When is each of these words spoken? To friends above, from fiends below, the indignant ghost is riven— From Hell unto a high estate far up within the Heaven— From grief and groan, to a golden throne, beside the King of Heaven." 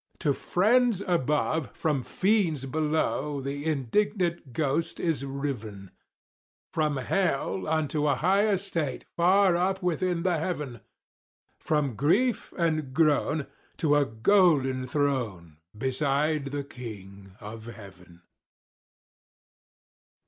To 0.21 0.33
friends 0.33 1.01
above, 1.05 1.69
from 1.77 2.01
fiends 2.01 2.65
below, 2.65 3.39
the 3.39 3.65
indignant 3.65 4.51
ghost 4.51 4.99
is 4.99 5.23
riven— 5.23 5.91
From 6.73 6.97
Hell 6.97 7.67
unto 7.67 8.07
a 8.07 8.15
high 8.15 8.47
estate 8.47 9.05
far 9.15 9.55
up 9.55 9.83
within 9.83 10.23
the 10.23 10.39
Heaven— 10.39 10.79
From 11.59 11.93
grief 11.95 12.51
and 12.57 12.95
groan, 12.95 13.45
to 13.77 13.95
a 13.95 14.07
golden 14.07 14.87
throne, 14.87 15.57
beside 15.77 16.45
the 16.47 16.63
King 16.63 17.35
of 17.39 17.67
Heaven." 17.67 18.23